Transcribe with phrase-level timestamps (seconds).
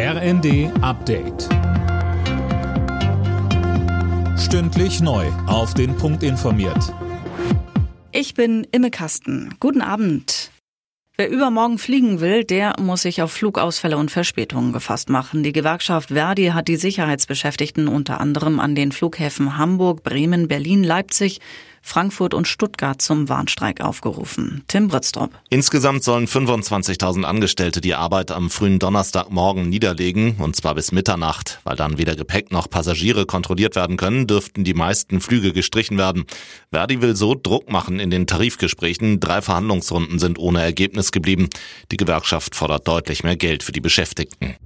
[0.00, 1.48] RND Update.
[4.38, 5.26] Stündlich neu.
[5.48, 6.94] Auf den Punkt informiert.
[8.12, 9.56] Ich bin Imme Kasten.
[9.58, 10.52] Guten Abend.
[11.16, 15.42] Wer übermorgen fliegen will, der muss sich auf Flugausfälle und Verspätungen gefasst machen.
[15.42, 21.40] Die Gewerkschaft Verdi hat die Sicherheitsbeschäftigten unter anderem an den Flughäfen Hamburg, Bremen, Berlin, Leipzig,
[21.82, 24.64] Frankfurt und Stuttgart zum Warnstreik aufgerufen.
[24.68, 25.30] Tim Britztrup.
[25.50, 31.60] Insgesamt sollen 25.000 Angestellte die Arbeit am frühen Donnerstagmorgen niederlegen, und zwar bis Mitternacht.
[31.64, 36.24] Weil dann weder Gepäck noch Passagiere kontrolliert werden können, dürften die meisten Flüge gestrichen werden.
[36.70, 39.20] Verdi will so Druck machen in den Tarifgesprächen.
[39.20, 41.48] Drei Verhandlungsrunden sind ohne Ergebnis geblieben.
[41.90, 44.56] Die Gewerkschaft fordert deutlich mehr Geld für die Beschäftigten.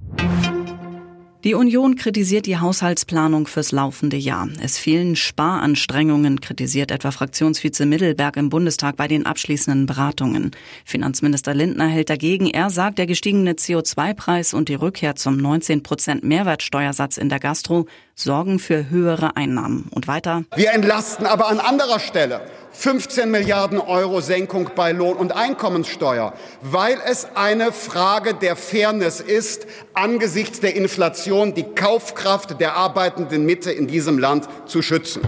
[1.43, 4.47] Die Union kritisiert die Haushaltsplanung fürs laufende Jahr.
[4.61, 10.51] Es fehlen Sparanstrengungen, kritisiert etwa Fraktionsvize Mittelberg im Bundestag bei den abschließenden Beratungen.
[10.85, 12.47] Finanzminister Lindner hält dagegen.
[12.47, 17.87] Er sagt, der gestiegene CO2-Preis und die Rückkehr zum 19 Prozent Mehrwertsteuersatz in der Gastro
[18.15, 19.89] sorgen für höhere Einnahmen.
[19.91, 20.45] Und weiter.
[20.55, 22.39] Wir entlasten aber an anderer Stelle.
[22.73, 29.65] 15 Milliarden Euro Senkung bei Lohn- und Einkommenssteuer, weil es eine Frage der Fairness ist,
[29.93, 35.21] angesichts der Inflation die Kaufkraft der arbeitenden Mitte in diesem Land zu schützen.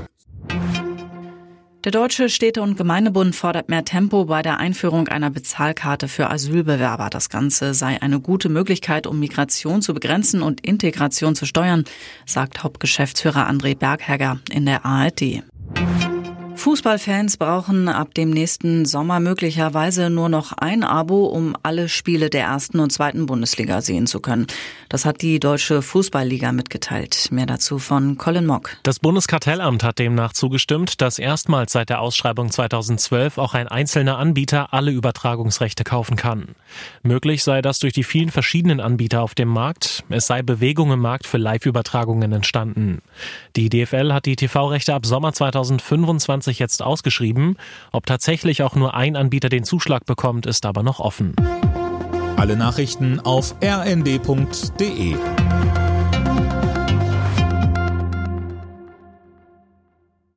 [1.85, 7.11] Der Deutsche Städte- und Gemeindebund fordert mehr Tempo bei der Einführung einer Bezahlkarte für Asylbewerber.
[7.11, 11.85] Das Ganze sei eine gute Möglichkeit, um Migration zu begrenzen und Integration zu steuern,
[12.25, 15.43] sagt Hauptgeschäftsführer André Berghegger in der ARD.
[16.65, 22.45] Fußballfans brauchen ab dem nächsten Sommer möglicherweise nur noch ein Abo, um alle Spiele der
[22.45, 24.47] ersten und zweiten Bundesliga sehen zu können.
[24.89, 27.27] Das hat die Deutsche Fußballliga mitgeteilt.
[27.31, 28.77] Mehr dazu von Colin Mock.
[28.81, 34.73] Das Bundeskartellamt hat demnach zugestimmt, dass erstmals seit der Ausschreibung 2012 auch ein einzelner Anbieter
[34.73, 36.55] alle Übertragungsrechte kaufen kann.
[37.03, 40.03] Möglich sei das durch die vielen verschiedenen Anbieter auf dem Markt.
[40.09, 43.03] Es sei Bewegung im Markt für Live-Übertragungen entstanden.
[43.55, 47.57] Die DFL hat die TV-Rechte ab Sommer 2025 2020 jetzt ausgeschrieben.
[47.91, 51.35] Ob tatsächlich auch nur ein Anbieter den Zuschlag bekommt, ist aber noch offen.
[52.37, 55.15] Alle Nachrichten auf rnd.de